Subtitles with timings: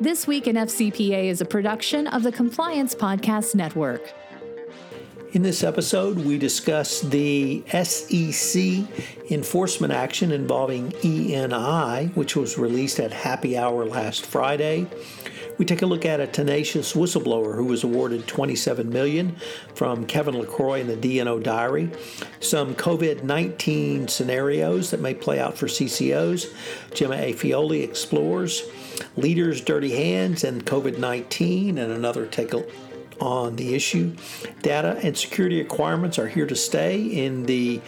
[0.00, 4.14] This Week in FCPA is a production of the Compliance Podcast Network.
[5.32, 8.86] In this episode, we discuss the SEC
[9.30, 14.86] enforcement action involving ENI, which was released at happy hour last Friday.
[15.58, 19.36] We take a look at a tenacious whistleblower who was awarded 27 million
[19.74, 21.90] from Kevin LaCroix in the D&O diary.
[22.40, 26.50] Some COVID-19 scenarios that may play out for CCOs.
[26.94, 28.62] Gemma Aiolfi explores
[29.16, 32.52] leaders' dirty hands and COVID-19 and another take
[33.20, 34.14] on the issue.
[34.62, 37.80] Data and security requirements are here to stay in the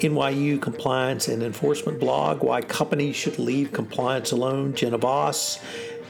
[0.00, 2.42] NYU compliance and enforcement blog.
[2.42, 4.74] Why companies should leave compliance alone.
[4.74, 5.60] Jenna Voss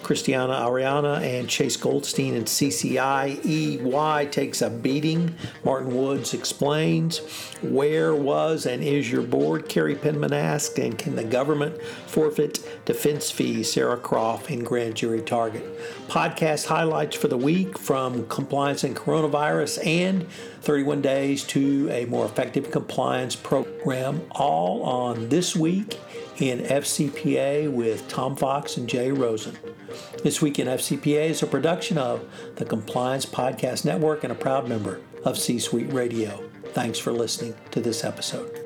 [0.02, 3.44] Christiana Ariana and Chase Goldstein and CCI.
[3.44, 5.34] EY takes a beating.
[5.64, 7.18] Martin Woods explains.
[7.62, 9.68] Where was and is your board?
[9.68, 10.78] Carrie Penman asked.
[10.78, 13.72] And can the government forfeit defense fees?
[13.72, 15.64] Sarah Croft in Grand Jury Target.
[16.08, 20.28] Podcast highlights for the week from compliance and coronavirus and
[20.62, 25.98] 31 days to a more effective compliance program, all on this week
[26.42, 29.56] in FCPA with Tom Fox and Jay Rosen.
[30.24, 34.68] This Week in FCPA is a production of the Compliance Podcast Network and a proud
[34.68, 36.42] member of C Suite Radio.
[36.72, 38.58] Thanks for listening to this episode.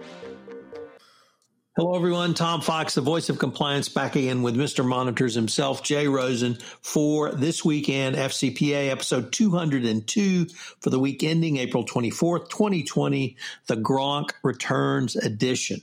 [1.76, 2.32] Hello, everyone.
[2.32, 4.82] Tom Fox, the voice of compliance, back again with Mr.
[4.82, 10.46] Monitors himself, Jay Rosen, for this Week in FCPA episode 202
[10.80, 15.82] for the week ending April 24th, 2020, the Gronk Returns Edition.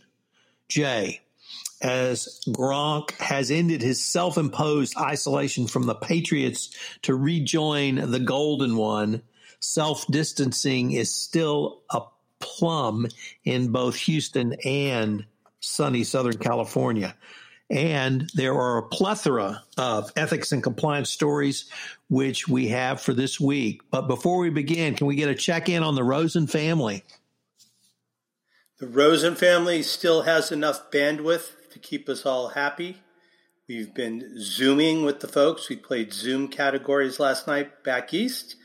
[0.67, 1.21] Jay,
[1.83, 6.69] as Gronk has ended his self imposed isolation from the Patriots
[7.03, 9.21] to rejoin the Golden One,
[9.59, 12.01] self distancing is still a
[12.39, 13.07] plum
[13.43, 15.25] in both Houston and
[15.59, 17.15] sunny Southern California.
[17.69, 21.65] And there are a plethora of ethics and compliance stories
[22.09, 23.81] which we have for this week.
[23.89, 27.03] But before we begin, can we get a check in on the Rosen family?
[28.79, 32.97] The Rosen family still has enough bandwidth to keep us all happy.
[33.67, 35.69] We've been Zooming with the folks.
[35.69, 38.55] We played Zoom categories last night back east,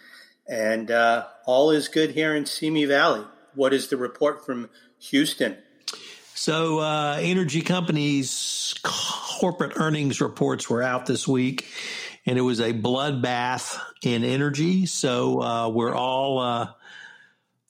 [0.46, 3.24] and uh, all is good here in Simi Valley.
[3.54, 4.68] What is the report from
[4.98, 5.56] Houston?
[6.34, 11.66] So, uh, energy companies' corporate earnings reports were out this week,
[12.26, 14.84] and it was a bloodbath in energy.
[14.84, 16.68] So, uh, we're all uh,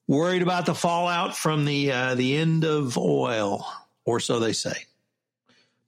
[0.09, 3.65] worried about the fallout from the uh, the end of oil,
[4.05, 4.89] or so they say.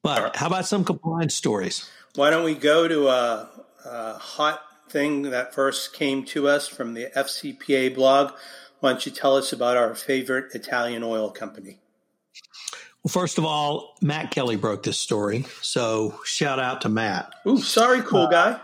[0.03, 0.37] But right.
[0.37, 1.89] how about some compliance stories?
[2.15, 3.49] Why don't we go to a,
[3.85, 8.33] a, hot thing that first came to us from the FCPA blog?
[8.81, 11.79] Why don't you tell us about our favorite Italian oil company?
[13.03, 15.45] Well, first of all, Matt Kelly broke this story.
[15.63, 17.33] So shout out to Matt.
[17.47, 18.61] Ooh, sorry, cool uh, guy.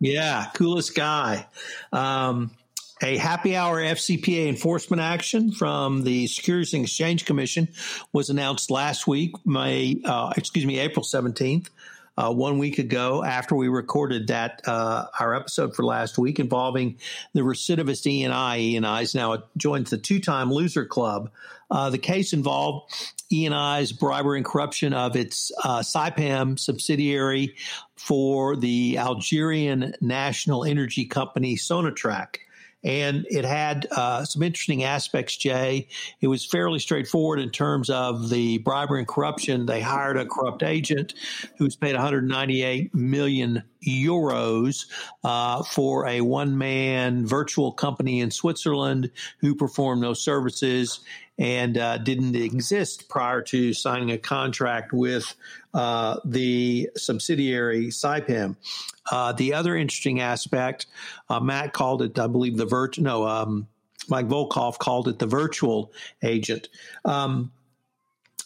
[0.00, 1.46] Yeah, coolest guy.
[1.92, 2.50] Um,
[3.02, 7.68] a happy hour FCPA enforcement action from the Securities and Exchange Commission
[8.12, 11.68] was announced last week, May, uh, excuse me, April 17th.
[12.14, 16.98] Uh, one week ago, after we recorded that uh, our episode for last week involving
[17.32, 18.74] the recidivist ENI.
[18.74, 21.30] ENI's now joins the two-time loser club.
[21.70, 22.92] Uh, the case involved
[23.32, 27.56] ENI's bribery and corruption of its uh, Saipem subsidiary
[27.96, 32.36] for the Algerian national energy company Sonatrach
[32.84, 35.36] and it had uh, some interesting aspects.
[35.36, 35.88] Jay,
[36.20, 39.66] it was fairly straightforward in terms of the bribery and corruption.
[39.66, 41.14] They hired a corrupt agent
[41.56, 44.86] who was paid 198 million euros
[45.24, 51.00] uh, for a one-man virtual company in Switzerland who performed no services
[51.38, 55.34] and uh, didn't exist prior to signing a contract with
[55.74, 58.56] uh, the subsidiary Saipem.
[59.10, 60.86] Uh, the other interesting aspect,
[61.28, 63.68] uh, Matt called it, I believe, the virtual, No, um,
[64.08, 65.92] Mike Volkov called it the virtual
[66.22, 66.68] agent.
[67.04, 67.52] Um,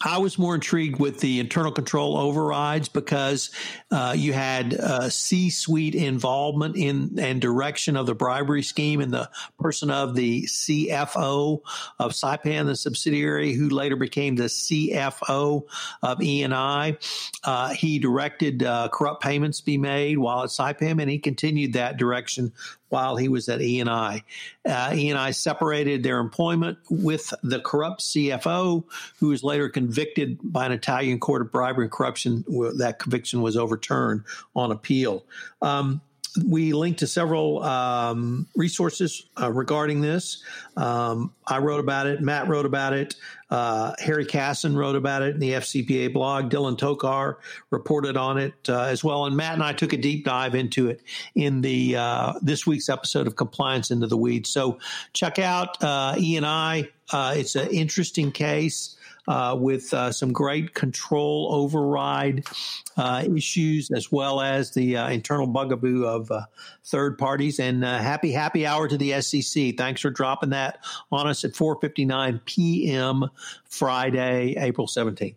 [0.07, 3.51] I was more intrigued with the internal control overrides because
[3.91, 9.29] uh, you had uh, C-suite involvement in and direction of the bribery scheme in the
[9.59, 11.61] person of the CFO
[11.99, 15.65] of Saipem, the subsidiary, who later became the CFO
[16.03, 17.33] of ENI.
[17.43, 21.97] Uh, he directed uh, corrupt payments be made while at Saipem, and he continued that
[21.97, 22.53] direction
[22.89, 24.23] while he was at ENI.
[24.65, 28.85] Uh, ENI separated their employment with the corrupt CFO,
[29.19, 32.45] who was later convicted by an Italian court of bribery and corruption.
[32.79, 34.25] That conviction was overturned
[34.55, 35.25] on appeal.
[35.63, 36.01] Um,
[36.45, 40.43] we linked to several um, resources uh, regarding this.
[40.77, 42.21] Um, I wrote about it.
[42.21, 43.15] Matt wrote about it.
[43.49, 46.51] Uh, Harry Cassin wrote about it in the FCPA blog.
[46.51, 47.37] Dylan Tokar
[47.71, 49.27] reported on it uh, as well.
[49.27, 51.03] And Matt and I took a deep dive into it
[51.35, 54.51] in the uh, this week's episode of Compliance into the Weeds.
[54.51, 54.79] So
[55.13, 56.89] check out uh, E and I.
[57.13, 58.96] Uh, it's an interesting case
[59.29, 62.47] uh, with uh, some great control override
[62.97, 66.31] uh, issues, as well as the uh, internal bugaboo of
[66.85, 67.59] third parties.
[67.59, 69.77] And happy happy hour to the SEC.
[69.77, 73.31] Thanks for dropping that on us at 4:59 p.m.
[73.65, 75.37] Friday, April 17th.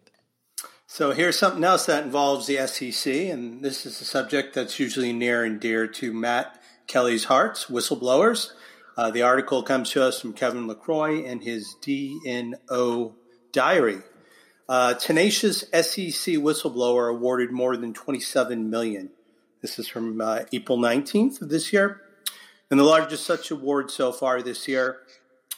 [0.92, 5.13] So here's something else that involves the SEC, and this is a subject that's usually
[5.13, 8.51] near and dear to Matt Kelly's hearts, whistleblowers.
[8.97, 13.15] Uh, the article comes to us from Kevin LaCroix in his D&O
[13.51, 14.01] diary.
[14.67, 19.09] Uh, tenacious SEC whistleblower awarded more than 27 million.
[19.61, 22.01] This is from uh, April 19th of this year.
[22.69, 24.99] And the largest such award so far this year,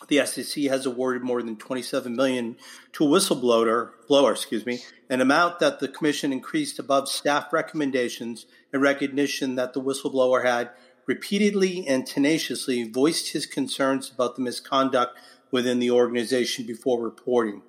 [0.08, 2.56] the SEC has awarded more than 27 million
[2.94, 4.80] to a whistleblower, blower, excuse me,
[5.10, 10.72] an amount that the commission increased above staff recommendations in recognition that the whistleblower had
[11.06, 15.18] repeatedly and tenaciously voiced his concerns about the misconduct
[15.52, 17.62] within the organization before reporting.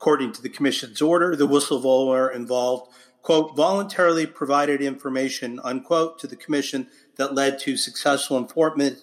[0.00, 6.36] According to the Commission's order, the whistleblower involved, quote, voluntarily provided information, unquote, to the
[6.36, 8.96] Commission that led to successful enforcement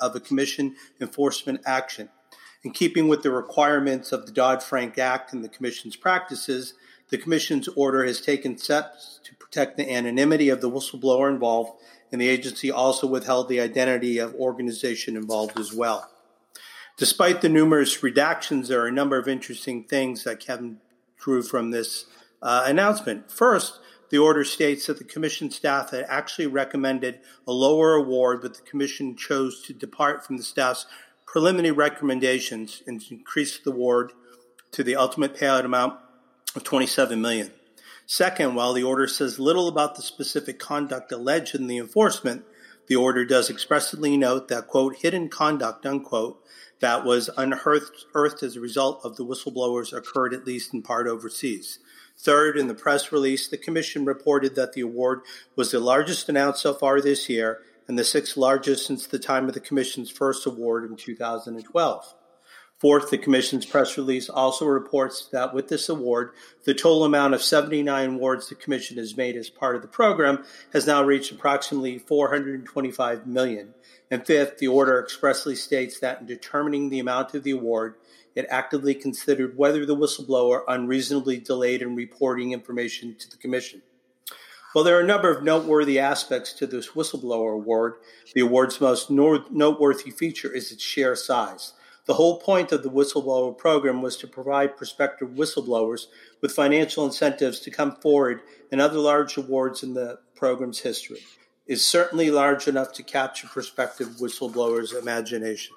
[0.00, 2.08] of a Commission enforcement action.
[2.64, 6.72] In keeping with the requirements of the Dodd Frank Act and the Commission's practices,
[7.10, 12.18] the Commission's order has taken steps to protect the anonymity of the whistleblower involved, and
[12.18, 16.10] the agency also withheld the identity of organization involved as well.
[16.98, 20.78] Despite the numerous redactions, there are a number of interesting things that Kevin
[21.16, 22.06] drew from this
[22.42, 23.30] uh, announcement.
[23.30, 23.78] First,
[24.10, 28.62] the order states that the commission staff had actually recommended a lower award, but the
[28.62, 30.86] commission chose to depart from the staff's
[31.24, 34.12] preliminary recommendations and increase the award
[34.72, 36.00] to the ultimate payout amount
[36.56, 37.52] of 27 million.
[38.06, 42.44] Second, while the order says little about the specific conduct alleged in the enforcement,
[42.88, 46.42] the order does expressly note that, quote, hidden conduct, unquote,
[46.80, 51.78] that was unearthed as a result of the whistleblowers occurred at least in part overseas.
[52.16, 55.20] Third, in the press release, the Commission reported that the award
[55.54, 59.48] was the largest announced so far this year and the sixth largest since the time
[59.48, 62.14] of the Commission's first award in 2012.
[62.78, 66.30] Fourth, the Commission's press release also reports that with this award,
[66.64, 70.44] the total amount of 79 awards the Commission has made as part of the program
[70.72, 73.74] has now reached approximately 425 million.
[74.12, 77.96] And fifth, the order expressly states that in determining the amount of the award,
[78.36, 83.82] it actively considered whether the whistleblower unreasonably delayed in reporting information to the Commission.
[84.72, 87.94] While there are a number of noteworthy aspects to this whistleblower award,
[88.34, 91.72] the award's most noteworthy feature is its sheer size.
[92.08, 96.06] The whole point of the whistleblower program was to provide prospective whistleblowers
[96.40, 98.40] with financial incentives to come forward
[98.72, 101.20] and other large awards in the program's history
[101.66, 105.76] is certainly large enough to capture prospective whistleblowers' imagination.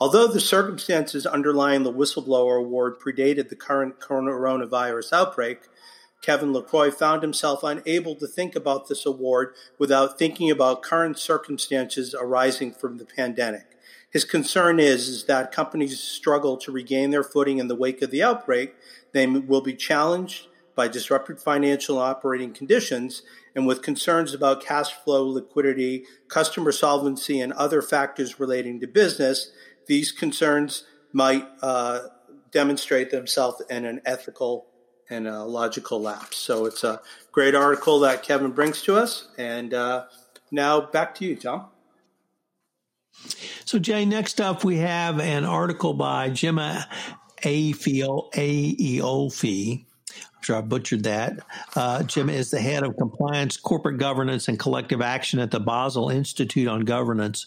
[0.00, 5.62] Although the circumstances underlying the whistleblower award predated the current coronavirus outbreak,
[6.22, 12.14] Kevin LaCroix found himself unable to think about this award without thinking about current circumstances
[12.14, 13.67] arising from the pandemic.
[14.10, 18.10] His concern is, is that companies struggle to regain their footing in the wake of
[18.10, 18.74] the outbreak.
[19.12, 23.22] They will be challenged by disrupted financial operating conditions
[23.58, 29.50] and with concerns about cash flow, liquidity, customer solvency, and other factors relating to business,
[29.88, 32.02] these concerns might uh,
[32.52, 34.66] demonstrate themselves in an ethical
[35.10, 36.36] and a logical lapse.
[36.36, 37.00] So it's a
[37.32, 39.26] great article that Kevin brings to us.
[39.36, 40.04] And uh,
[40.52, 41.66] now back to you, Tom.
[43.64, 46.88] So, Jay, next up we have an article by Gemma
[47.42, 48.34] Aiolfi,
[50.38, 51.40] I'm sure I butchered that.
[51.74, 56.10] Uh, Jim is the head of compliance, corporate governance, and collective action at the Basel
[56.10, 57.46] Institute on Governance.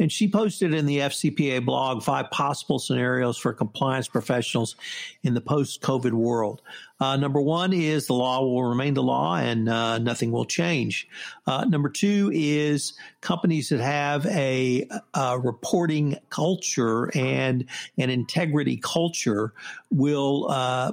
[0.00, 4.74] And she posted in the FCPA blog five possible scenarios for compliance professionals
[5.22, 6.62] in the post COVID world.
[7.02, 11.08] Uh, number one is the law will remain the law and uh, nothing will change.
[11.48, 17.64] Uh, number two is companies that have a, a, reporting culture and
[17.98, 19.52] an integrity culture
[19.90, 20.92] will uh,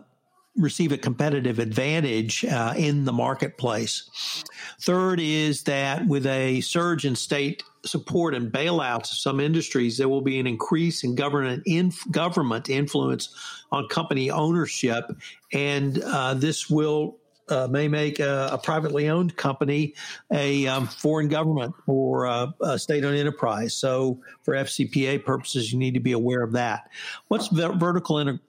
[0.56, 4.10] receive a competitive advantage uh, in the marketplace.
[4.82, 10.09] Third is that with a surge in state support and bailouts of some industries, there
[10.09, 13.29] will be an increase in government inf- government influence
[13.71, 15.05] on company ownership,
[15.53, 17.17] and uh, this will
[17.50, 19.96] uh, may make a, a, privately owned company
[20.32, 23.74] a um, foreign government or a, a state-owned enterprise.
[23.74, 26.89] So, for FCPA purposes, you need to be aware of that.
[27.27, 28.39] What's vertical in,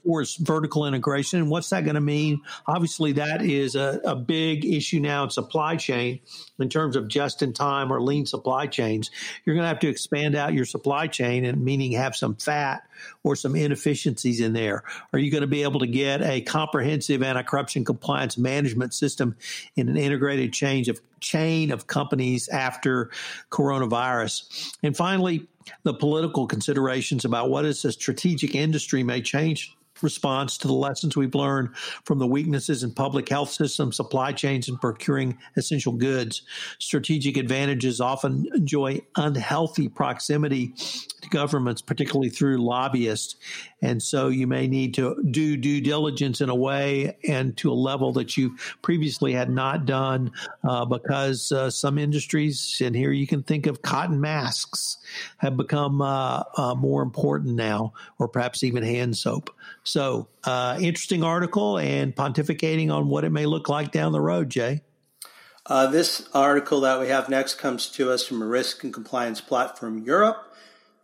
[0.41, 2.43] vertical integration, what's that going to mean?
[2.67, 6.21] Obviously, that is a, a big issue now in supply chain
[6.59, 9.11] in terms of just-in-time or lean supply chains.
[9.45, 12.83] You're going to have to expand out your supply chain, and meaning have some fat
[13.23, 14.83] or some inefficiencies in there?
[15.13, 19.37] Are you going to be able to get a comprehensive anti-corruption compliance management system
[19.77, 23.11] in an integrated change of chain of companies after
[23.51, 24.75] coronavirus?
[24.83, 25.47] And finally,
[25.83, 31.17] the political considerations about what is a strategic industry may change response to the lessons
[31.17, 36.43] we've learned from the weaknesses in public health systems, supply chains, and procuring essential goods.
[36.79, 40.75] Strategic advantages often enjoy unhealthy proximity
[41.23, 43.37] to governments, particularly through lobbyists.
[43.83, 47.75] And so you may need to do due diligence in a way and to a
[47.75, 50.33] level that you previously had not done
[50.69, 54.99] uh, because uh, some industries, and here you can think of cotton masks,
[55.39, 59.51] have become uh, uh more important now, or perhaps even hand soap.
[59.91, 64.49] So, uh, interesting article and pontificating on what it may look like down the road,
[64.49, 64.83] Jay.
[65.67, 69.41] Uh, this article that we have next comes to us from a risk and compliance
[69.41, 70.55] platform Europe.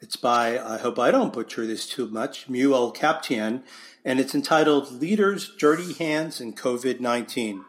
[0.00, 3.64] It's by, I hope I don't butcher this too much, Muel Kaptein,
[4.04, 7.64] and it's entitled Leaders, Dirty Hands, and COVID 19.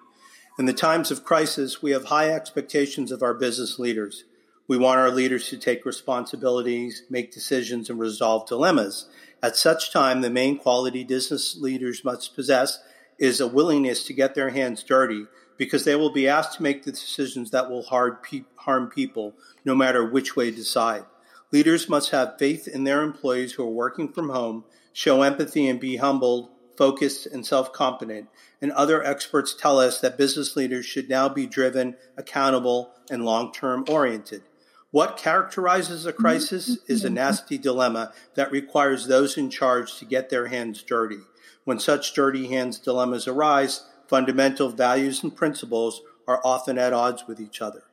[0.60, 4.24] In the times of crisis, we have high expectations of our business leaders.
[4.68, 9.08] We want our leaders to take responsibilities, make decisions, and resolve dilemmas.
[9.42, 12.80] At such time, the main quality business leaders must possess
[13.20, 15.26] is a willingness to get their hands dirty
[15.58, 19.34] because they will be asked to make the decisions that will harm people,
[19.66, 21.04] no matter which way decide.
[21.52, 25.80] Leaders must have faith in their employees who are working from home, show empathy and
[25.80, 28.28] be humbled, focused, and self competent.
[28.62, 33.54] And other experts tell us that business leaders should now be driven, accountable, and long
[33.54, 34.44] term oriented.
[34.92, 40.30] What characterizes a crisis is a nasty dilemma that requires those in charge to get
[40.30, 41.20] their hands dirty.
[41.66, 47.42] When such dirty hands dilemmas arise, fundamental values and principles are often at odds with
[47.42, 47.84] each other.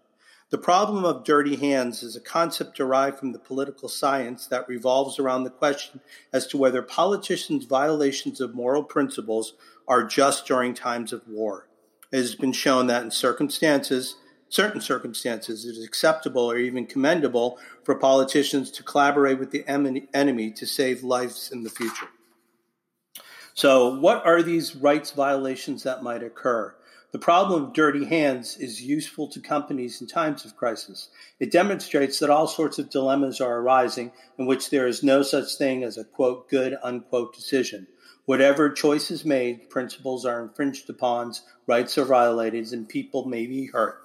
[0.50, 5.18] The problem of dirty hands is a concept derived from the political science that revolves
[5.18, 6.00] around the question
[6.32, 9.54] as to whether politicians' violations of moral principles
[9.88, 11.66] are just during times of war.
[12.12, 14.14] It has been shown that in circumstances
[14.54, 20.50] certain circumstances, it is acceptable or even commendable for politicians to collaborate with the enemy
[20.52, 22.06] to save lives in the future.
[23.54, 26.74] So, what are these rights violations that might occur?
[27.12, 31.10] The problem of dirty hands is useful to companies in times of crisis.
[31.38, 35.54] It demonstrates that all sorts of dilemmas are arising in which there is no such
[35.54, 37.86] thing as a quote good unquote decision.
[38.24, 41.34] Whatever choice is made, principles are infringed upon,
[41.66, 44.00] rights are violated, and people may be hurt.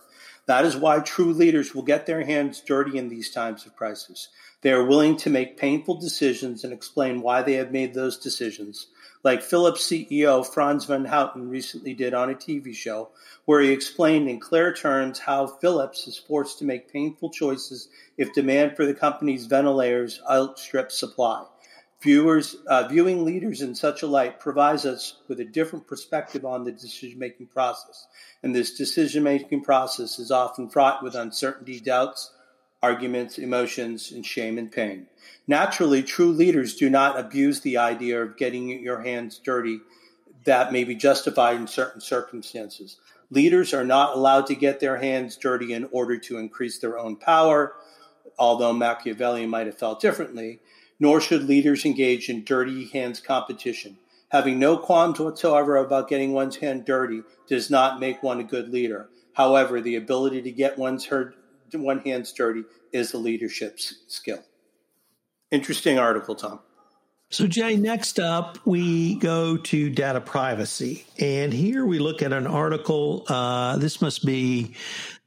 [0.50, 4.29] That is why true leaders will get their hands dirty in these times of crisis.
[4.62, 8.88] They are willing to make painful decisions and explain why they have made those decisions,
[9.24, 13.10] like Philips CEO Frans van Houten recently did on a TV show,
[13.46, 17.88] where he explained in clear terms how Philips is forced to make painful choices
[18.18, 21.46] if demand for the company's ventilators outstrips supply.
[22.01, 26.63] Viewers, uh, viewing leaders in such a light provides us with a different perspective on
[26.63, 28.08] the decision making process.
[28.41, 32.32] And this decision making process is often fraught with uncertainty, doubts,
[32.82, 35.08] arguments, emotions, and shame and pain.
[35.46, 39.82] Naturally, true leaders do not abuse the idea of getting your hands dirty
[40.46, 42.98] that may be justified in certain circumstances.
[43.29, 47.18] Leaders are not allowed to get their hands dirty in order to increase their own
[47.18, 47.74] power,
[48.38, 50.60] although Machiavelli might have felt differently
[51.00, 53.98] nor should leaders engage in dirty hands competition.
[54.29, 58.70] Having no qualms whatsoever about getting one's hand dirty does not make one a good
[58.70, 59.10] leader.
[59.34, 61.34] However, the ability to get one's her,
[61.74, 64.44] one hands dirty is a leadership skill.
[65.51, 66.60] Interesting article, Tom.
[67.32, 71.06] So, Jay, next up, we go to data privacy.
[71.20, 73.24] And here we look at an article.
[73.27, 74.75] Uh, this must be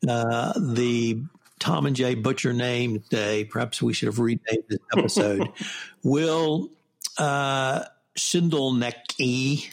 [0.09, 1.23] uh, the
[1.63, 3.45] Tom and Jay Butcher name day.
[3.45, 5.49] Perhaps we should have renamed this episode.
[6.03, 6.71] Will
[7.19, 7.85] uh,
[8.19, 9.71] Schindelnecki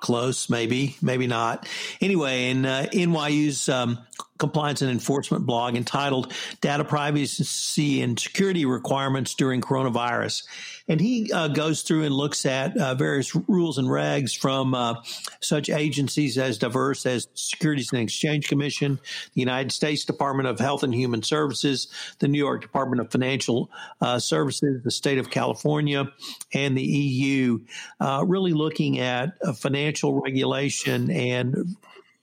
[0.00, 1.68] close, maybe, maybe not.
[2.00, 4.00] Anyway, in uh, NYU's um,
[4.42, 10.42] compliance and enforcement blog entitled Data Privacy and Security Requirements During Coronavirus.
[10.88, 14.96] And he uh, goes through and looks at uh, various rules and regs from uh,
[15.40, 18.98] such agencies as diverse as Securities and Exchange Commission,
[19.34, 21.86] the United States Department of Health and Human Services,
[22.18, 23.70] the New York Department of Financial
[24.00, 26.10] uh, Services, the state of California,
[26.52, 27.60] and the EU,
[28.00, 31.76] uh, really looking at financial regulation and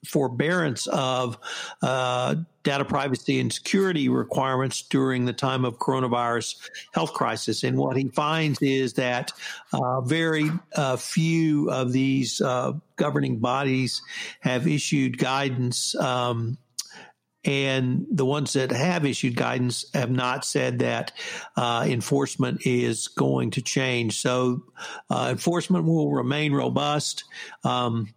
[0.05, 1.37] forbearance of
[1.81, 7.63] uh, data privacy and security requirements during the time of coronavirus health crisis.
[7.63, 9.31] And what he finds is that
[9.73, 14.01] uh, very uh, few of these uh, governing bodies
[14.41, 15.95] have issued guidance.
[15.95, 16.57] Um,
[17.45, 21.13] and the ones that have issued guidance have not said that
[21.55, 24.19] uh, enforcement is going to change.
[24.21, 24.63] So,
[25.09, 27.23] uh, enforcement will remain robust.
[27.63, 28.13] Um,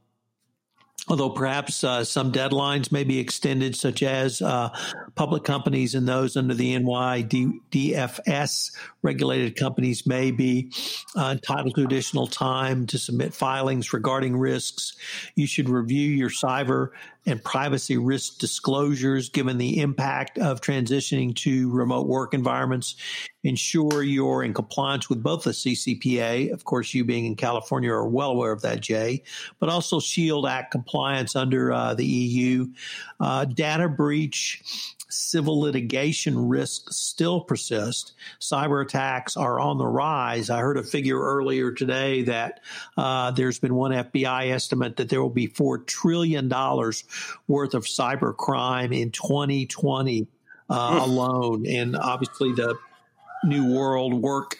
[1.08, 4.68] although perhaps uh, some deadlines may be extended, such as uh,
[5.14, 10.72] public companies and those under the NYDFS regulated companies may be
[11.16, 14.96] uh, entitled to additional time to submit filings regarding risks.
[15.34, 16.90] You should review your cyber
[17.26, 22.96] and privacy risk disclosures given the impact of transitioning to remote work environments.
[23.44, 28.06] Ensure you're in compliance with both the CCPA, of course, you being in California are
[28.06, 29.22] well aware of that, Jay,
[29.58, 32.68] but also SHIELD Act compliance under uh, the EU.
[33.18, 34.62] Uh, data breach
[35.12, 38.12] civil litigation risks still persist.
[38.40, 40.50] Cyber attacks are on the rise.
[40.50, 42.60] I heard a figure earlier today that
[42.96, 48.36] uh, there's been one FBI estimate that there will be $4 trillion worth of cyber
[48.36, 50.26] crime in 2020
[50.68, 50.98] uh, hmm.
[50.98, 51.66] alone.
[51.66, 52.76] And obviously, the
[53.44, 54.58] new world work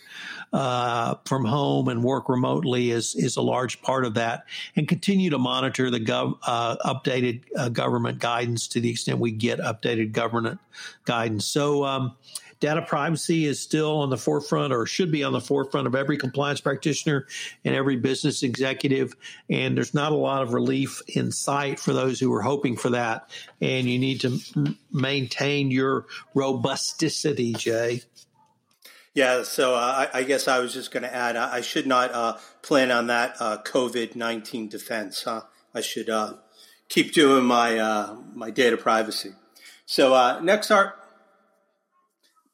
[0.52, 4.44] uh, from home and work remotely is is a large part of that,
[4.76, 9.30] and continue to monitor the gov, uh, updated uh, government guidance to the extent we
[9.30, 10.60] get updated government
[11.04, 11.46] guidance.
[11.46, 11.84] So.
[11.84, 12.16] Um,
[12.62, 16.16] data privacy is still on the forefront or should be on the forefront of every
[16.16, 17.26] compliance practitioner
[17.64, 19.14] and every business executive.
[19.50, 22.90] And there's not a lot of relief in sight for those who are hoping for
[22.90, 23.28] that.
[23.60, 26.06] And you need to m- maintain your
[26.36, 28.02] robusticity, Jay.
[29.14, 31.86] Yeah, so uh, I, I, guess I was just going to add, I, I, should
[31.86, 35.24] not uh, plan on that uh, COVID nineteen defense.
[35.24, 35.42] Huh?
[35.74, 36.34] I should uh,
[36.88, 39.32] keep doing my uh, my data privacy.
[39.84, 40.94] So uh, next art,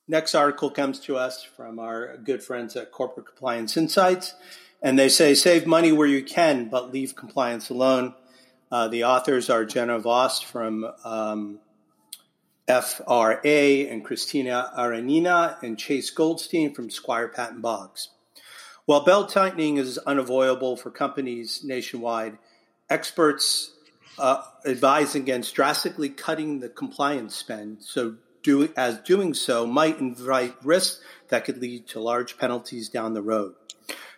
[0.09, 4.35] next article comes to us from our good friends at Corporate Compliance Insights,
[4.83, 8.15] and they say save money where you can, but leave compliance alone.
[8.73, 11.61] the authors are Jenna Voss from um,
[12.69, 18.11] FRA and Christina Aranina and Chase Goldstein from Squire Patton Boggs.
[18.85, 22.39] While belt tightening is unavoidable for companies nationwide,
[22.91, 23.73] experts
[24.19, 27.83] uh, advise against drastically cutting the compliance spend.
[27.83, 33.15] So, do, as doing so might invite risks that could lead to large penalties down
[33.15, 33.55] the road.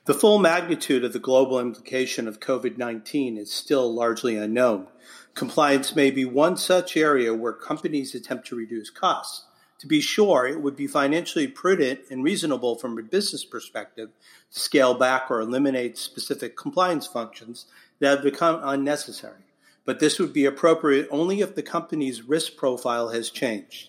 [0.06, 4.88] The full magnitude of the global implication of COVID 19 is still largely unknown.
[5.34, 9.44] Compliance may be one such area where companies attempt to reduce costs.
[9.80, 14.10] To be sure, it would be financially prudent and reasonable from a business perspective
[14.52, 17.66] to scale back or eliminate specific compliance functions
[17.98, 19.44] that have become unnecessary.
[19.86, 23.88] But this would be appropriate only if the company's risk profile has changed.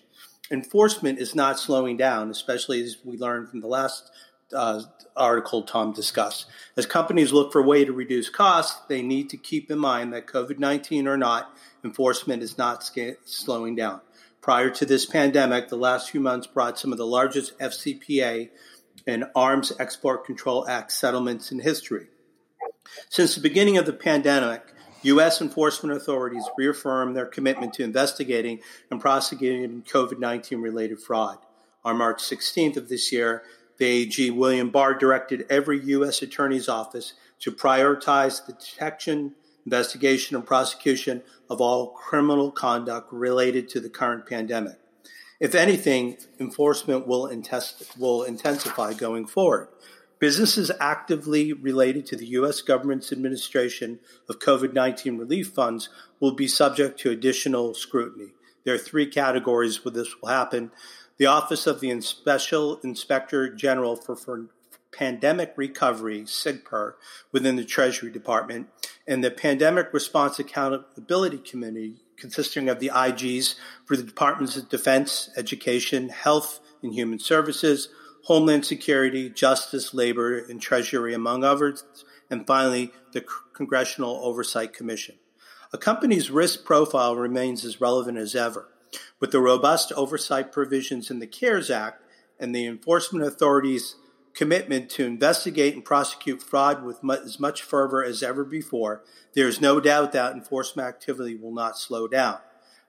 [0.50, 4.10] Enforcement is not slowing down, especially as we learned from the last
[4.54, 4.82] uh,
[5.16, 6.46] article Tom discussed.
[6.76, 10.12] As companies look for a way to reduce costs, they need to keep in mind
[10.12, 12.88] that COVID 19 or not, enforcement is not
[13.24, 14.00] slowing down.
[14.40, 18.50] Prior to this pandemic, the last few months brought some of the largest FCPA
[19.06, 22.08] and Arms Export Control Act settlements in history.
[23.08, 24.62] Since the beginning of the pandemic,
[25.02, 25.40] U.S.
[25.40, 28.60] enforcement authorities reaffirmed their commitment to investigating
[28.90, 31.38] and prosecuting COVID 19 related fraud.
[31.84, 33.42] On March 16th of this year,
[33.82, 36.22] the AG William Barr directed every U.S.
[36.22, 39.34] Attorney's Office to prioritize the detection,
[39.66, 44.78] investigation, and prosecution of all criminal conduct related to the current pandemic.
[45.40, 47.28] If anything, enforcement will,
[47.98, 49.66] will intensify going forward.
[50.20, 52.62] Businesses actively related to the U.S.
[52.62, 55.88] government's administration of COVID 19 relief funds
[56.20, 58.28] will be subject to additional scrutiny.
[58.62, 60.70] There are three categories where this will happen
[61.18, 64.46] the Office of the Special Inspector General for, for
[64.92, 66.94] Pandemic Recovery, SIGPER,
[67.32, 68.68] within the Treasury Department,
[69.06, 75.30] and the Pandemic Response Accountability Committee, consisting of the IGs for the Departments of Defense,
[75.36, 77.88] Education, Health and Human Services,
[78.24, 81.84] Homeland Security, Justice, Labor, and Treasury, among others,
[82.30, 85.16] and finally, the Congressional Oversight Commission.
[85.72, 88.68] A company's risk profile remains as relevant as ever.
[89.22, 92.02] With the robust oversight provisions in the CARES Act
[92.40, 93.94] and the enforcement authorities'
[94.34, 99.04] commitment to investigate and prosecute fraud with as much fervor as ever before,
[99.34, 102.38] there is no doubt that enforcement activity will not slow down.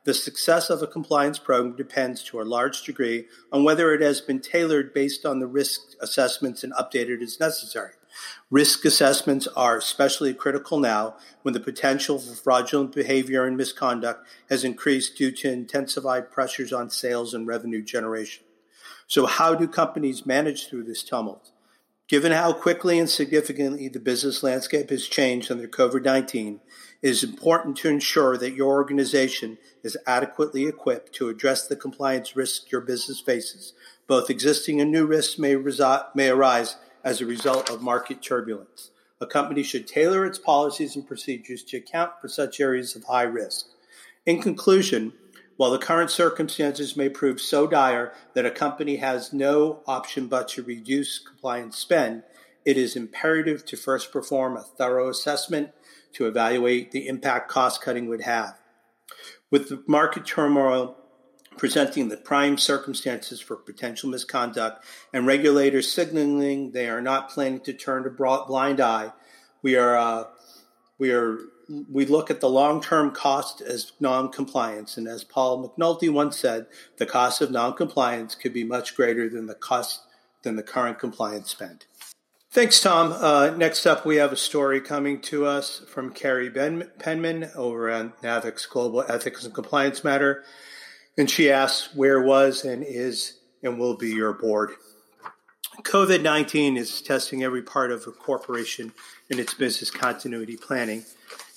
[0.06, 4.20] The success of a compliance program depends to a large degree on whether it has
[4.20, 7.92] been tailored based on the risk assessments and updated as necessary.
[8.50, 14.64] Risk assessments are especially critical now when the potential for fraudulent behavior and misconduct has
[14.64, 18.44] increased due to intensified pressures on sales and revenue generation.
[19.08, 21.52] So, how do companies manage through this tumult?
[22.08, 26.60] Given how quickly and significantly the business landscape has changed under COVID 19,
[27.02, 32.36] it is important to ensure that your organization is adequately equipped to address the compliance
[32.36, 33.74] risks your business faces.
[34.06, 38.92] Both existing and new risks may, resi- may arise as a result of market turbulence.
[39.20, 43.24] A company should tailor its policies and procedures to account for such areas of high
[43.24, 43.68] risk.
[44.26, 45.14] In conclusion,
[45.56, 50.48] while the current circumstances may prove so dire that a company has no option but
[50.50, 52.24] to reduce compliance spend,
[52.66, 55.72] it is imperative to first perform a thorough assessment
[56.14, 58.58] to evaluate the impact cost cutting would have.
[59.52, 60.98] With the market turmoil
[61.58, 67.74] presenting the prime circumstances for potential misconduct and regulators signaling they are not planning to
[67.74, 69.12] turn a blind eye,
[69.62, 70.26] we are uh,
[70.98, 71.38] we are
[71.90, 77.06] we look at the long-term cost as non-compliance, and as Paul McNulty once said, the
[77.06, 80.02] cost of non-compliance could be much greater than the cost
[80.44, 81.86] than the current compliance spend.
[82.52, 83.14] Thanks, Tom.
[83.14, 87.90] Uh, next up, we have a story coming to us from Carrie ben- Penman over
[87.90, 90.44] on NAVEX Global Ethics and Compliance Matter.
[91.18, 94.72] And she asks, where was and is and will be your board?
[95.82, 98.94] COVID 19 is testing every part of a corporation
[99.30, 101.04] in its business continuity planning.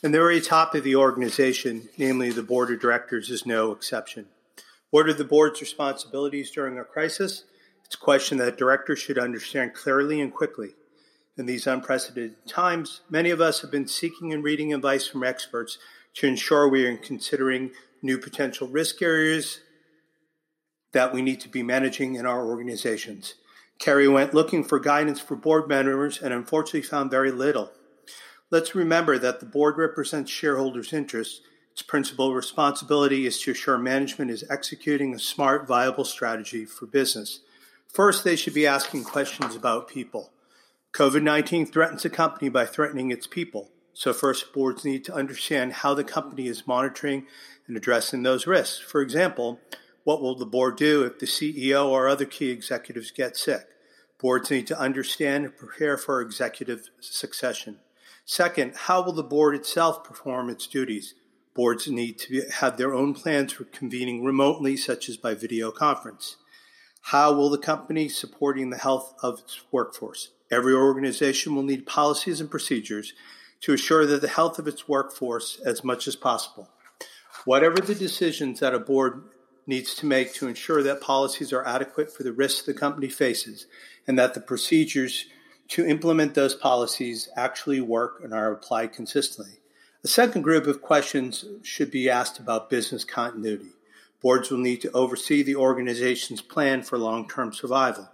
[0.03, 4.27] And the very top of the organization, namely the board of directors, is no exception.
[4.91, 7.45] What are the board's responsibilities during a crisis?
[7.85, 10.71] It's a question that directors should understand clearly and quickly.
[11.37, 15.79] In these unprecedented times, many of us have been seeking and reading advice from experts
[16.15, 17.73] to ensure we are considering
[18.07, 19.61] new potential risk areas
[20.93, 23.35] that we need to be managing in our organizations.
[23.79, 27.71] Carrie went looking for guidance for board members and unfortunately found very little.
[28.51, 31.41] Let's remember that the board represents shareholders' interests.
[31.73, 37.41] Its principal responsibility is to assure management is executing a smart, viable strategy for business.
[37.93, 40.31] First, they should be asking questions about people.
[40.95, 43.71] COVID 19 threatens a company by threatening its people.
[43.99, 47.27] So, first, boards need to understand how the company is monitoring
[47.67, 48.79] and addressing those risks.
[48.79, 49.59] For example,
[50.05, 53.69] what will the board do if the CEO or other key executives get sick?
[54.19, 57.79] Boards need to understand and prepare for executive succession.
[58.27, 61.15] Second, how will the board itself perform its duties?
[61.55, 66.37] Boards need to have their own plans for convening remotely, such as by video conference.
[67.01, 70.33] How will the company supporting the health of its workforce?
[70.51, 73.15] Every organization will need policies and procedures
[73.61, 76.69] to assure that the health of its workforce as much as possible.
[77.45, 79.23] Whatever the decisions that a board
[79.67, 83.67] needs to make to ensure that policies are adequate for the risks the company faces
[84.07, 85.27] and that the procedures
[85.69, 89.59] to implement those policies actually work and are applied consistently.
[90.05, 93.73] A second group of questions should be asked about business continuity.
[94.23, 98.09] Boards will need to oversee the organization's plan for long term survival.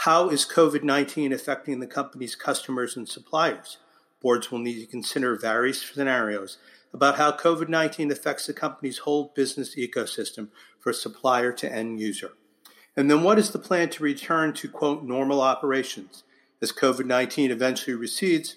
[0.00, 3.78] How is COVID 19 affecting the company's customers and suppliers?
[4.20, 6.58] Boards will need to consider various scenarios
[6.92, 10.48] about how COVID 19 affects the company's whole business ecosystem
[10.78, 12.32] for supplier to end user.
[12.96, 16.24] And then what is the plan to return to, quote, normal operations?
[16.62, 18.56] As COVID 19 eventually recedes,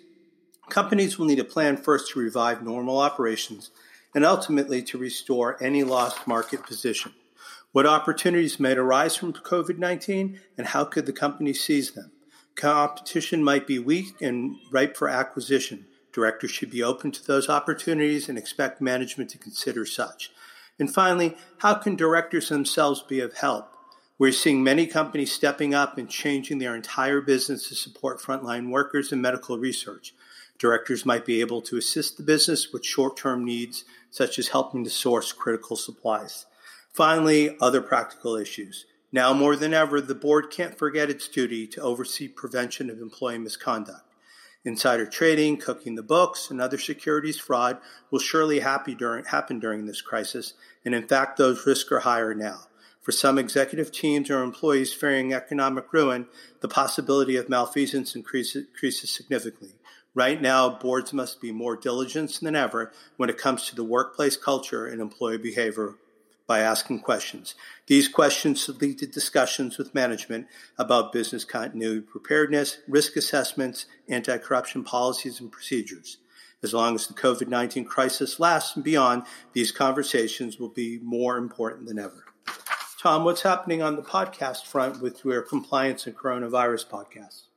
[0.69, 3.71] companies will need a plan first to revive normal operations
[4.15, 7.13] and ultimately to restore any lost market position.
[7.71, 12.11] What opportunities might arise from COVID 19 and how could the company seize them?
[12.59, 15.85] Competition might be weak and ripe for acquisition.
[16.11, 20.29] Directors should be open to those opportunities and expect management to consider such.
[20.77, 23.71] And finally, how can directors themselves be of help?
[24.17, 29.13] We're seeing many companies stepping up and changing their entire business to support frontline workers
[29.13, 30.13] and medical research.
[30.57, 34.83] Directors might be able to assist the business with short term needs, such as helping
[34.83, 36.45] to source critical supplies.
[36.91, 38.85] Finally, other practical issues.
[39.11, 43.39] Now more than ever, the board can't forget its duty to oversee prevention of employee
[43.39, 44.03] misconduct.
[44.63, 47.79] Insider trading, cooking the books, and other securities fraud
[48.11, 50.53] will surely happen during, happen during this crisis,
[50.85, 52.67] and in fact, those risks are higher now.
[53.01, 56.27] For some executive teams or employees fearing economic ruin,
[56.59, 59.75] the possibility of malfeasance increases, increases significantly.
[60.13, 64.35] Right now, boards must be more diligent than ever when it comes to the workplace
[64.35, 65.95] culture and employee behavior
[66.49, 67.53] by asking questions.
[67.85, 70.47] These questions should lead to discussions with management
[70.79, 76.17] about business continuity preparedness, risk assessments, anti corruption policies, and procedures.
[76.63, 81.37] As long as the COVID 19 crisis lasts and beyond, these conversations will be more
[81.37, 82.25] important than ever.
[82.99, 87.48] Tom, what's happening on the podcast front with your compliance and coronavirus podcasts?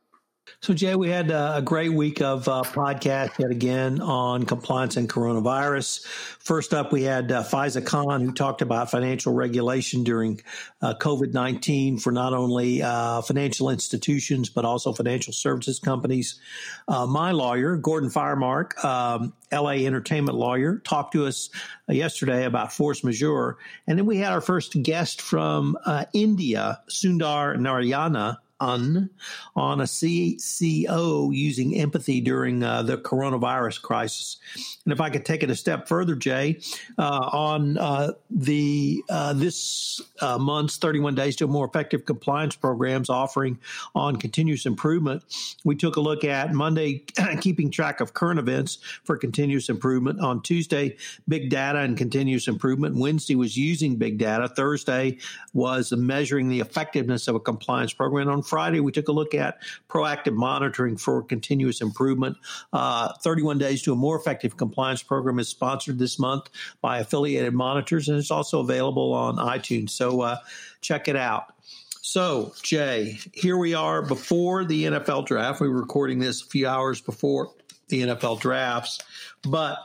[0.61, 5.09] So, Jay, we had a great week of uh, podcast yet again on compliance and
[5.09, 6.05] coronavirus.
[6.05, 10.41] First up, we had uh, Khan, who talked about financial regulation during
[10.81, 16.39] uh, COVID 19 for not only uh, financial institutions, but also financial services companies.
[16.87, 21.49] Uh, my lawyer, Gordon Firemark, um, LA entertainment lawyer, talked to us
[21.89, 23.57] uh, yesterday about force majeure.
[23.87, 29.09] And then we had our first guest from uh, India, Sundar Narayana on
[29.55, 34.37] on a CCO using empathy during uh, the coronavirus crisis.
[34.85, 36.59] And if I could take it a step further, Jay,
[36.97, 43.09] uh, on uh, the uh, this uh, month's 31 days to more effective compliance programs
[43.09, 43.59] offering
[43.95, 45.23] on continuous improvement,
[45.63, 47.03] we took a look at Monday
[47.41, 50.19] keeping track of current events for continuous improvement.
[50.21, 52.95] On Tuesday, big data and continuous improvement.
[52.95, 54.47] Wednesday was using big data.
[54.47, 55.17] Thursday
[55.53, 58.29] was measuring the effectiveness of a compliance program.
[58.29, 59.57] On Friday, we took a look at
[59.89, 62.37] proactive monitoring for continuous improvement.
[62.71, 66.49] Uh, 31 Days to a More Effective Compliance program is sponsored this month
[66.81, 69.91] by Affiliated Monitors, and it's also available on iTunes.
[69.91, 70.37] So uh,
[70.81, 71.53] check it out.
[72.01, 75.61] So, Jay, here we are before the NFL draft.
[75.61, 77.51] We were recording this a few hours before
[77.87, 78.99] the NFL drafts,
[79.41, 79.77] but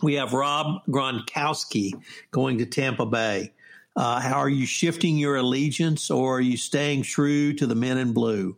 [0.00, 1.92] we have Rob Gronkowski
[2.30, 3.52] going to Tampa Bay.
[3.98, 7.98] Uh, how are you shifting your allegiance, or are you staying true to the men
[7.98, 8.56] in blue?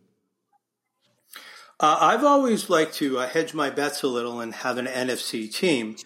[1.80, 5.50] Uh, I've always liked to uh, hedge my bets a little and have an NFC
[5.50, 5.96] team.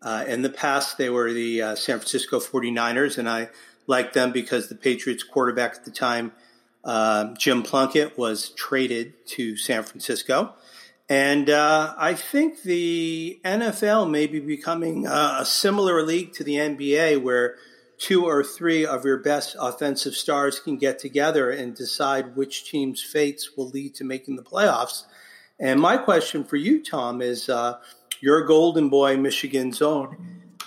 [0.00, 3.48] Uh, in the past, they were the uh, San Francisco 49ers, and I
[3.88, 6.30] liked them because the Patriots quarterback at the time,
[6.84, 10.54] um, Jim Plunkett, was traded to San Francisco.
[11.08, 17.20] And uh, I think the NFL may be becoming a similar league to the NBA
[17.20, 17.56] where–
[18.04, 23.02] two or three of your best offensive stars can get together and decide which team's
[23.02, 25.04] fates will lead to making the playoffs.
[25.58, 27.78] And my question for you, Tom, is uh,
[28.20, 30.18] you're a golden boy, Michigan's own.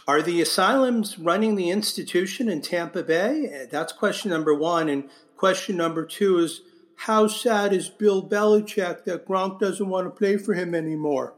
[0.07, 3.67] Are the asylums running the institution in Tampa Bay?
[3.69, 4.89] That's question number one.
[4.89, 6.61] And question number two is
[6.95, 11.35] how sad is Bill Belichick that Gronk doesn't want to play for him anymore?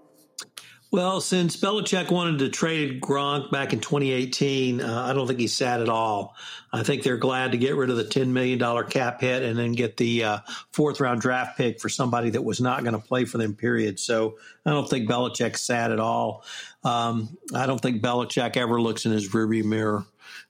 [0.91, 5.56] Well, since Belichick wanted to trade Gronk back in 2018, uh, I don't think he's
[5.56, 6.36] sad at all.
[6.73, 9.73] I think they're glad to get rid of the $10 million cap hit and then
[9.73, 10.39] get the uh,
[10.71, 13.99] fourth round draft pick for somebody that was not going to play for them, period.
[13.99, 16.43] So I don't think Belichick's sad at all.
[16.84, 20.06] Um, I don't think Belichick ever looks in his rearview mirror.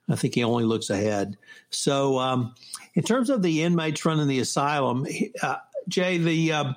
[0.08, 1.36] I think he only looks ahead.
[1.68, 2.54] So, um,
[2.94, 5.06] in terms of the inmates running the asylum,
[5.42, 6.72] uh, Jay, the uh,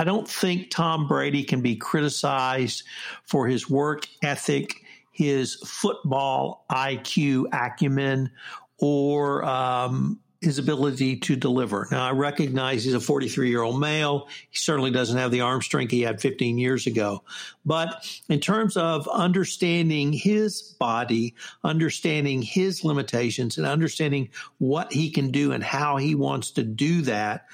[0.00, 2.84] I don't think Tom Brady can be criticized
[3.24, 4.82] for his work ethic,
[5.12, 8.30] his football IQ acumen,
[8.78, 11.86] or um, his ability to deliver.
[11.90, 14.26] Now, I recognize he's a 43 year old male.
[14.48, 17.22] He certainly doesn't have the arm strength he had 15 years ago.
[17.66, 25.30] But in terms of understanding his body, understanding his limitations, and understanding what he can
[25.30, 27.44] do and how he wants to do that,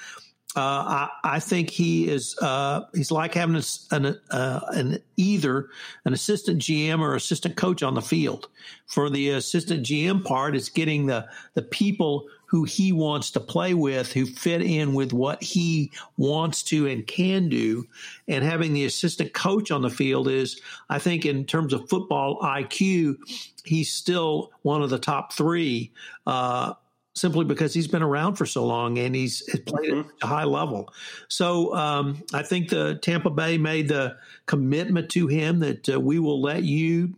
[0.55, 5.69] I, I, think he is uh, he's like having an, uh, an, either
[6.05, 8.47] an assistant GM or assistant coach on the field.
[8.87, 13.73] For the assistant GM part, it's getting the the people who he wants to play
[13.73, 17.85] with, who fit in with what he wants to and can do,
[18.29, 22.39] and having the assistant coach on the field is, I think, in terms of football
[22.39, 23.17] IQ,
[23.65, 25.91] he's still one of the top three
[26.25, 26.73] uh,
[27.17, 30.09] simply because he's been around for so long and he's played mm-hmm.
[30.09, 30.93] at a high level.
[31.27, 36.19] So um, I think the Tampa Bay made the commitment to him that uh, we
[36.19, 37.15] will let you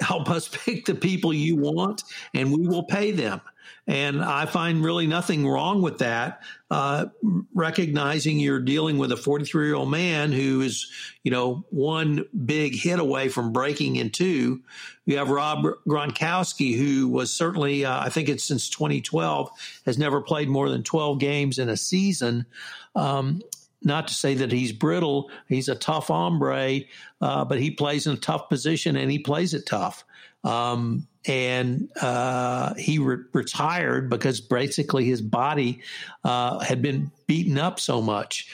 [0.00, 3.40] help us pick the people you want and we will pay them.
[3.86, 6.42] And I find really nothing wrong with that.
[6.70, 7.06] Uh,
[7.54, 10.90] recognizing you're dealing with a 43 year old man who is,
[11.22, 14.62] you know, one big hit away from breaking in two.
[15.04, 19.50] You have Rob Gronkowski, who was certainly, uh, I think it's since 2012,
[19.84, 22.46] has never played more than 12 games in a season.
[22.94, 23.42] Um,
[23.84, 26.80] not to say that he's brittle, he's a tough hombre,
[27.20, 30.04] uh, but he plays in a tough position and he plays it tough.
[30.42, 35.80] Um, and uh, he re- retired because basically his body
[36.22, 38.50] uh, had been beaten up so much.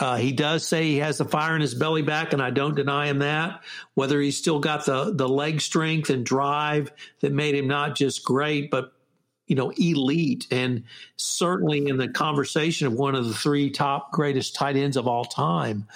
[0.00, 2.74] Uh, he does say he has the fire in his belly back, and I don't
[2.74, 3.60] deny him that.
[3.94, 6.90] Whether he's still got the the leg strength and drive
[7.20, 8.92] that made him not just great, but
[9.52, 10.82] you know elite, and
[11.16, 15.26] certainly in the conversation of one of the three top greatest tight ends of all
[15.26, 15.86] time,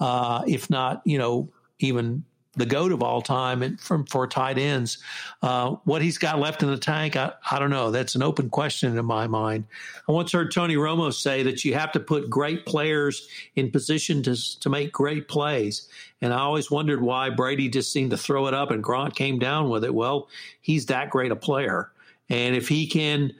[0.00, 1.48] uh, if not you know
[1.78, 2.22] even
[2.56, 4.98] the goat of all time and from for tight ends.
[5.40, 7.90] Uh, what he's got left in the tank, I, I don't know.
[7.90, 9.64] That's an open question in my mind.
[10.06, 14.22] I once heard Tony Romo say that you have to put great players in position
[14.24, 15.88] to to make great plays.
[16.20, 19.38] And I always wondered why Brady just seemed to throw it up and Gronk came
[19.38, 19.94] down with it.
[19.94, 20.28] Well,
[20.60, 21.90] he's that great a player.
[22.28, 23.32] And if he can,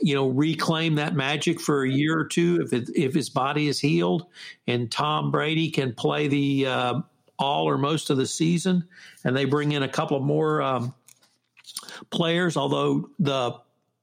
[0.00, 3.68] you know, reclaim that magic for a year or two, if it, if his body
[3.68, 4.26] is healed,
[4.66, 7.00] and Tom Brady can play the uh,
[7.38, 8.86] all or most of the season,
[9.24, 10.94] and they bring in a couple of more um,
[12.10, 12.56] players.
[12.56, 13.58] Although the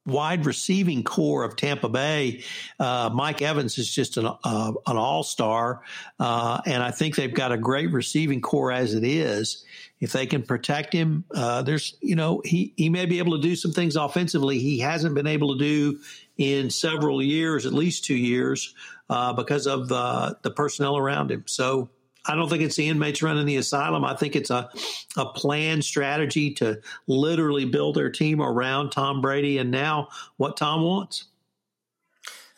[0.05, 2.43] wide receiving corps of Tampa Bay,
[2.79, 5.81] uh, Mike Evans is just an uh, an all star,
[6.19, 9.65] uh, and I think they've got a great receiving corps as it is.
[9.99, 13.41] If they can protect him, uh, there's you know he he may be able to
[13.41, 15.99] do some things offensively he hasn't been able to do
[16.37, 18.75] in several years, at least two years,
[19.09, 21.43] uh, because of the personnel around him.
[21.47, 21.89] So
[22.27, 24.03] I don't think it's the inmates running the asylum.
[24.03, 24.69] I think it's a,
[25.17, 30.81] a planned strategy to literally build their team around Tom Brady and now what Tom
[30.81, 31.25] wants.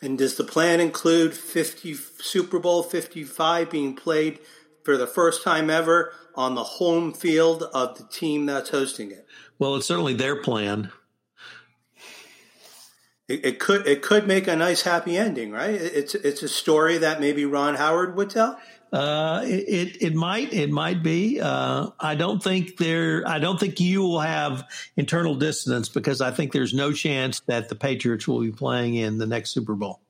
[0.00, 4.38] And does the plan include 50 Super Bowl 55 being played
[4.84, 9.26] for the first time ever on the home field of the team that's hosting it?
[9.58, 10.92] Well, it's certainly their plan.
[13.26, 15.74] It, it could it could make a nice happy ending, right?
[15.74, 18.58] It's it's a story that maybe Ron Howard would tell.
[18.92, 21.40] Uh, it, it might it might be.
[21.40, 23.26] Uh, I don't think there.
[23.26, 24.64] I don't think you will have
[24.96, 29.18] internal dissonance because I think there's no chance that the Patriots will be playing in
[29.18, 30.00] the next Super Bowl.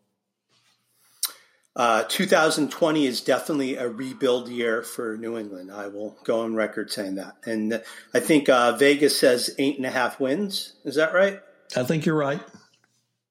[1.75, 5.71] Uh, 2020 is definitely a rebuild year for New England.
[5.71, 9.87] I will go on record saying that, and I think uh, Vegas says eight and
[9.87, 10.75] a half wins.
[10.85, 11.41] Is that right?
[11.77, 12.41] I think you're right.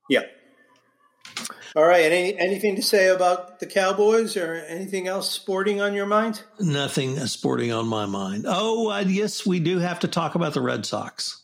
[0.10, 0.24] Yeah.
[1.78, 2.12] All right.
[2.12, 6.42] Any, anything to say about the Cowboys or anything else sporting on your mind?
[6.60, 8.46] Nothing sporting on my mind.
[8.48, 11.44] Oh, uh, yes, we do have to talk about the Red Sox.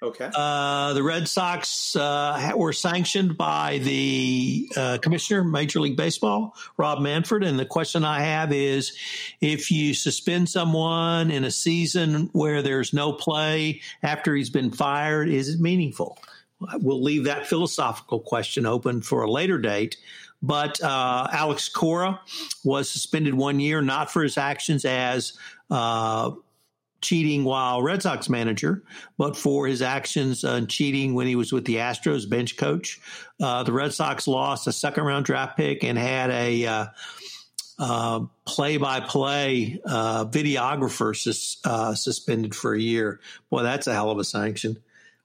[0.00, 0.30] Okay.
[0.32, 7.00] Uh, the Red Sox uh, were sanctioned by the uh, commissioner, Major League Baseball, Rob
[7.00, 7.42] Manfred.
[7.42, 8.96] And the question I have is
[9.40, 15.28] if you suspend someone in a season where there's no play after he's been fired,
[15.28, 16.18] is it meaningful?
[16.80, 19.96] We'll leave that philosophical question open for a later date.
[20.42, 22.20] But uh, Alex Cora
[22.64, 25.34] was suspended one year, not for his actions as
[25.70, 26.30] uh,
[27.02, 28.82] cheating while Red Sox manager,
[29.18, 33.00] but for his actions uh, cheating when he was with the Astros bench coach.
[33.40, 36.90] Uh, the Red Sox lost a second round draft pick and had a
[38.46, 43.20] play by play videographer sus- uh, suspended for a year.
[43.50, 44.78] Boy, that's a hell of a sanction.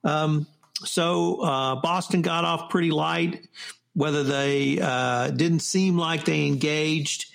[0.04, 0.46] Um,
[0.84, 3.48] so uh, Boston got off pretty light.
[3.94, 7.26] Whether they uh, didn't seem like they engaged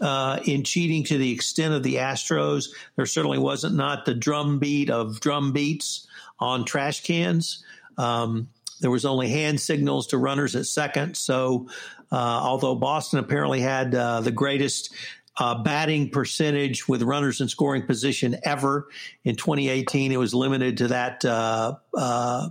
[0.00, 4.90] uh, in cheating to the extent of the Astros, there certainly wasn't not the drumbeat
[4.90, 6.08] of drum beats
[6.40, 7.64] on trash cans.
[7.96, 8.48] Um,
[8.80, 11.16] there was only hand signals to runners at second.
[11.16, 11.68] So,
[12.10, 14.92] uh, although Boston apparently had uh, the greatest
[15.38, 18.88] uh, batting percentage with runners in scoring position ever
[19.24, 20.10] in 2018.
[20.10, 22.50] It was limited to that uh, uh,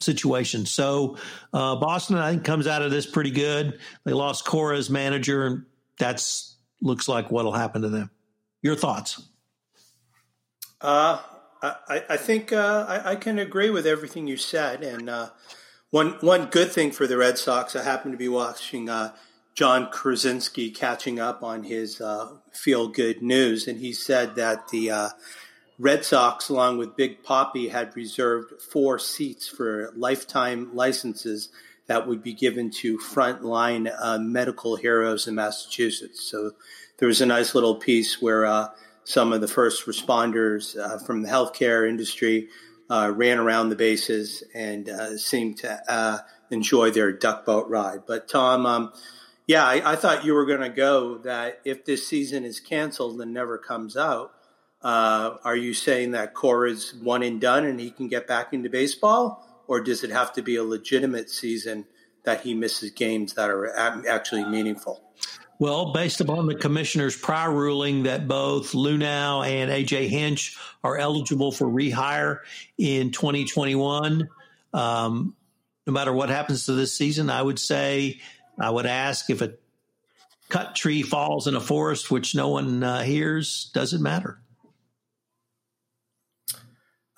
[0.00, 0.66] situation.
[0.66, 1.16] So
[1.52, 3.78] uh, Boston, I think, comes out of this pretty good.
[4.04, 5.64] They lost Cora as manager, and
[5.98, 8.10] that's looks like what'll happen to them.
[8.62, 9.22] Your thoughts?
[10.80, 11.20] Uh,
[11.62, 14.82] I, I think uh, I, I, can agree with everything you said.
[14.82, 15.30] And uh,
[15.90, 19.14] one one good thing for the Red Sox, I happened to be watching uh,
[19.54, 25.12] John Krasinski catching up on his uh, feel good news, and he said that the
[25.78, 31.48] Red Sox, along with Big Poppy, had reserved four seats for lifetime licenses
[31.86, 36.22] that would be given to frontline uh, medical heroes in Massachusetts.
[36.22, 36.52] So
[36.98, 38.68] there was a nice little piece where uh,
[39.04, 42.48] some of the first responders uh, from the healthcare industry
[42.88, 46.18] uh, ran around the bases and uh, seemed to uh,
[46.50, 48.02] enjoy their duck boat ride.
[48.06, 48.92] But Tom, um,
[49.46, 53.20] yeah, I, I, thought you were going to go that if this season is canceled
[53.20, 54.33] and never comes out,
[54.84, 58.52] uh, are you saying that Cora is one and done and he can get back
[58.52, 61.86] into baseball, or does it have to be a legitimate season
[62.24, 63.74] that he misses games that are
[64.06, 65.02] actually meaningful?
[65.58, 71.52] Well, based upon the commissioner's prior ruling that both Luhnow and AJ Hinch are eligible
[71.52, 72.40] for rehire
[72.76, 74.28] in 2021,
[74.74, 75.34] um,
[75.86, 78.20] no matter what happens to this season, I would say
[78.58, 79.54] I would ask if a
[80.48, 84.40] cut tree falls in a forest which no one uh, hears, does it matter?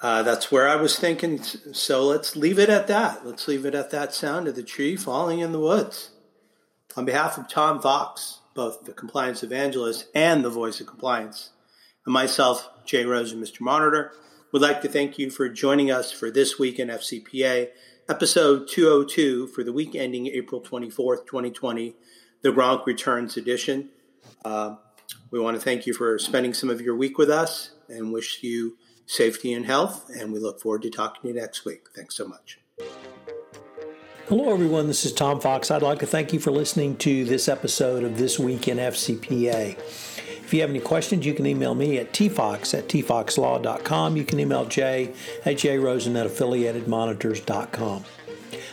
[0.01, 1.43] Uh, that's where I was thinking.
[1.43, 3.27] So let's leave it at that.
[3.27, 6.11] Let's leave it at that sound of the tree falling in the woods.
[6.97, 11.51] On behalf of Tom Fox, both the compliance evangelist and the voice of compliance,
[12.05, 13.61] and myself, Jay Rosen, Mr.
[13.61, 14.13] Monitor,
[14.53, 17.69] would like to thank you for joining us for this week in FCPA,
[18.09, 21.95] episode 202 for the week ending April 24th, 2020,
[22.43, 23.91] the Gronk Returns edition.
[24.45, 24.77] Uh,
[25.31, 28.43] we want to thank you for spending some of your week with us and wish
[28.43, 28.77] you
[29.07, 30.11] safety and health.
[30.11, 31.87] And we look forward to talking to you next week.
[31.95, 32.59] Thanks so much.
[34.29, 34.89] Hello, everyone.
[34.89, 35.71] This is Tom Fox.
[35.71, 39.79] I'd like to thank you for listening to this episode of This Week in FCPA.
[39.79, 44.17] If you have any questions, you can email me at tfox at tfoxlaw.com.
[44.17, 45.13] You can email Jay
[45.45, 48.05] at jrosen at affiliatedmonitors.com.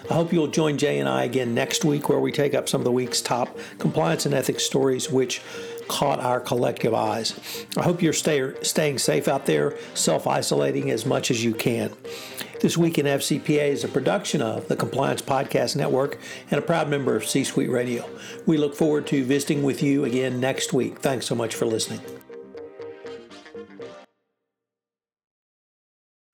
[0.10, 2.82] I hope you'll join Jay and I again next week where we take up some
[2.82, 5.42] of the week's top compliance and ethics stories, which
[5.88, 7.66] caught our collective eyes.
[7.78, 11.92] I hope you're stay, staying safe out there, self isolating as much as you can.
[12.62, 16.18] This Week in FCPA is a production of the Compliance Podcast Network
[16.50, 18.10] and a proud member of C Suite Radio.
[18.46, 21.00] We look forward to visiting with you again next week.
[21.00, 22.00] Thanks so much for listening.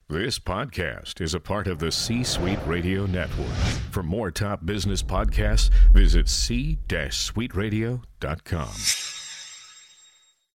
[0.07, 3.53] This podcast is a part of the C Suite Radio Network.
[3.91, 9.18] For more top business podcasts, visit c-suiteradio.com.